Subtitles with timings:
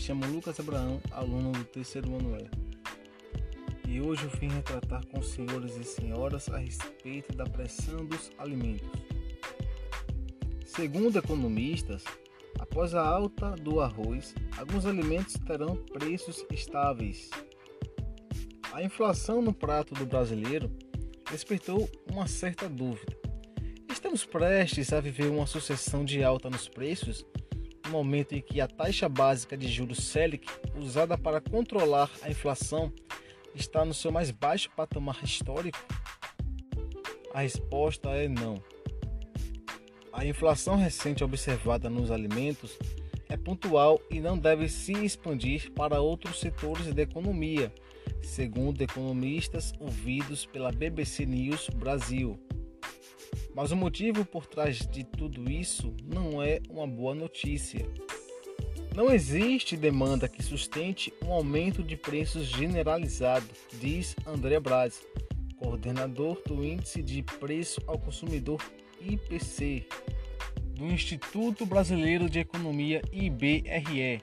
[0.00, 3.90] chamo Lucas Abraão, aluno do terceiro ano E.
[3.90, 8.32] E hoje eu vim retratar com os senhores e senhoras a respeito da pressão dos
[8.38, 8.88] alimentos.
[10.64, 12.02] Segundo economistas,
[12.58, 17.28] após a alta do arroz, alguns alimentos terão preços estáveis.
[18.72, 20.70] A inflação no prato do brasileiro
[21.30, 23.16] despertou uma certa dúvida.
[23.92, 27.24] Estamos prestes a viver uma sucessão de alta nos preços
[27.90, 32.92] momento em que a taxa básica de juros Selic, usada para controlar a inflação,
[33.54, 35.78] está no seu mais baixo patamar histórico?
[37.34, 38.62] A resposta é não.
[40.12, 42.78] A inflação recente observada nos alimentos
[43.28, 47.72] é pontual e não deve se expandir para outros setores da economia,
[48.20, 52.38] segundo economistas ouvidos pela BBC News Brasil.
[53.54, 57.86] Mas o motivo por trás de tudo isso não é uma boa notícia.
[58.94, 63.46] Não existe demanda que sustente um aumento de preços generalizado,
[63.80, 65.00] diz André Braz,
[65.56, 68.60] coordenador do Índice de Preço ao Consumidor
[69.00, 69.86] IPC,
[70.74, 74.22] do Instituto Brasileiro de Economia IBRE,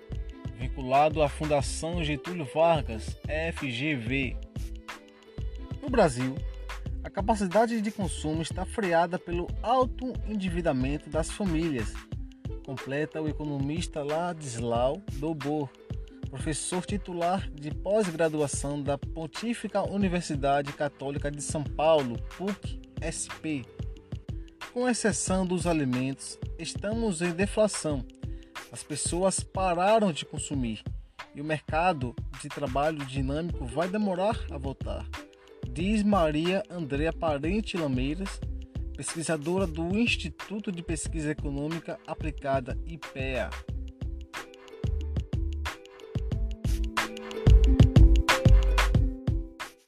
[0.57, 3.15] vinculado à Fundação Getúlio Vargas,
[3.53, 4.35] FGV.
[5.81, 6.35] No Brasil,
[7.17, 11.91] capacidade de consumo está freada pelo alto endividamento das famílias,
[12.63, 15.67] completa o economista Ladislau Dobor,
[16.29, 23.65] professor titular de pós-graduação da Pontífica Universidade Católica de São Paulo, PUC-SP.
[24.71, 28.05] Com exceção dos alimentos, estamos em deflação.
[28.71, 30.83] As pessoas pararam de consumir
[31.33, 35.03] e o mercado de trabalho dinâmico vai demorar a voltar
[35.77, 38.41] diz Maria Andréa Parente Lameiras,
[38.95, 43.51] pesquisadora do Instituto de Pesquisa Econômica Aplicada IPEA.